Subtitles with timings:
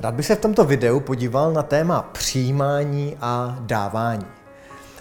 [0.00, 4.26] Rád bych se v tomto videu podíval na téma přijímání a dávání.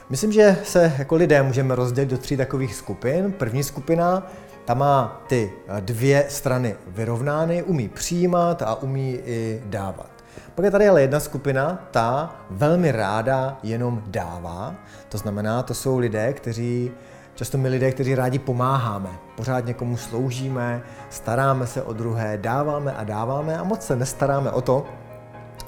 [0.10, 3.32] Myslím, že se jako lidé můžeme rozdělit do tří takových skupin.
[3.32, 4.28] První skupina,
[4.66, 10.10] ta má ty dvě strany vyrovnány, umí přijímat a umí i dávat.
[10.56, 14.76] Pak je tady ale jedna skupina, ta velmi ráda jenom dává.
[15.10, 16.92] To znamená, to jsou lidé, kteří
[17.38, 23.04] Často my lidé, kteří rádi pomáháme, pořád někomu sloužíme, staráme se o druhé, dáváme a
[23.04, 24.86] dáváme a moc se nestaráme o to,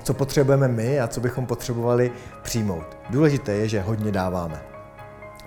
[0.04, 2.12] co potřebujeme my a co bychom potřebovali
[2.42, 2.98] přijmout.
[3.10, 4.62] Důležité je, že hodně dáváme.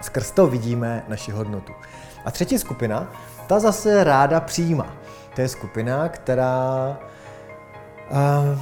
[0.01, 1.73] Skrz to vidíme naši hodnotu.
[2.25, 3.13] A třetí skupina,
[3.47, 4.97] ta zase ráda přijímá.
[5.35, 6.97] To je skupina, která
[8.11, 8.59] uh,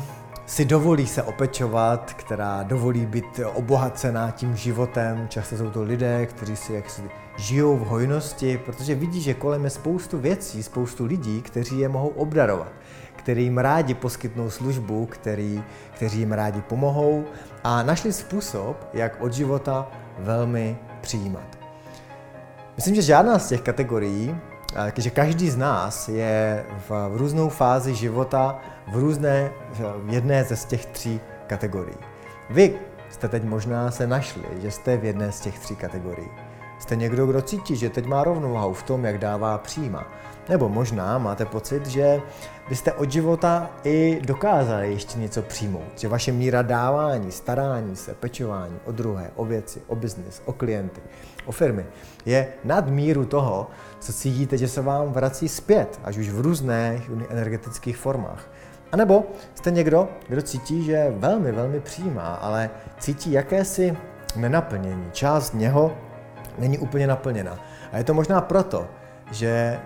[0.50, 5.26] si dovolí se opečovat, která dovolí být obohacená tím životem.
[5.28, 7.02] Často jsou to lidé, kteří si jaksi
[7.36, 12.08] žijou v hojnosti, protože vidí, že kolem je spoustu věcí, spoustu lidí, kteří je mohou
[12.08, 12.72] obdarovat,
[13.16, 15.62] kteří jim rádi poskytnou službu, který,
[15.94, 17.24] kteří jim rádi pomohou
[17.64, 21.58] a našli způsob, jak od života velmi přijímat.
[22.76, 24.36] Myslím, že žádná z těch kategorií,
[24.96, 28.58] že každý z nás je v různou fázi života
[28.92, 31.96] v různé, v jedné ze z těch tří kategorií.
[32.50, 32.78] Vy
[33.10, 36.28] jste teď možná se našli, že jste v jedné z těch tří kategorií.
[36.90, 40.12] Jste někdo, kdo cítí, že teď má rovnováhu v tom, jak dává přijíma.
[40.48, 42.20] Nebo možná máte pocit, že
[42.68, 45.92] byste od života i dokázali ještě něco přijmout.
[45.96, 51.00] Že vaše míra dávání, starání se, pečování o druhé, o věci, o biznis, o klienty,
[51.46, 51.86] o firmy
[52.26, 57.10] je nad míru toho, co cítíte, že se vám vrací zpět, až už v různých
[57.28, 58.50] energetických formách.
[58.92, 59.24] A nebo
[59.54, 63.96] jste někdo, kdo cítí, že velmi, velmi přijímá, ale cítí jakési
[64.36, 65.08] nenaplnění.
[65.12, 65.96] Část něho
[66.60, 67.58] není úplně naplněna.
[67.92, 68.86] A je to možná proto,
[69.32, 69.80] že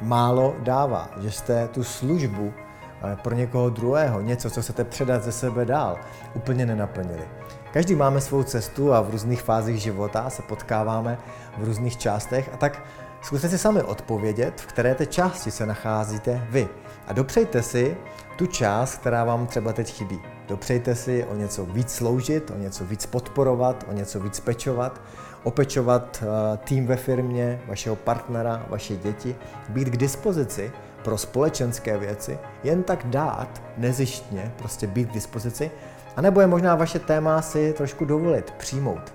[0.00, 5.32] málo dává, že jste tu službu eh, pro někoho druhého, něco, co chcete předat ze
[5.32, 5.96] sebe dál,
[6.34, 7.24] úplně nenaplnili.
[7.72, 11.18] Každý máme svou cestu a v různých fázích života se potkáváme
[11.58, 12.82] v různých částech a tak
[13.22, 16.68] zkuste si sami odpovědět, v které té části se nacházíte vy.
[17.06, 17.96] A dopřejte si
[18.36, 20.20] tu část, která vám třeba teď chybí.
[20.48, 25.00] Dopřejte si o něco víc sloužit, o něco víc podporovat, o něco víc pečovat,
[25.42, 29.36] opečovat eh, tým ve firmě, vašeho partnera, vaše děti,
[29.68, 30.72] být k dispozici
[31.04, 35.70] pro společenské věci, jen tak dát nezištně, prostě být k dispozici,
[36.16, 39.14] anebo je možná vaše téma si trošku dovolit, přijmout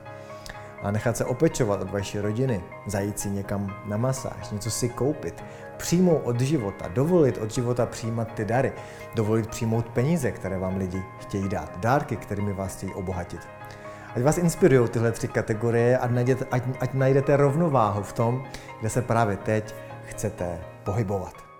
[0.83, 5.43] a nechat se opečovat od vaší rodiny, zajít si někam na masáž, něco si koupit,
[5.83, 8.73] přijmout od života, dovolit od života přijímat ty dary,
[9.15, 13.39] dovolit přijmout peníze, které vám lidi chtějí dát, dárky, kterými vás chtějí obohatit.
[14.15, 18.43] Ať vás inspirují tyhle tři kategorie, najdete, ať, ať najdete rovnováhu v tom,
[18.79, 21.52] kde se právě teď chcete pohybovat.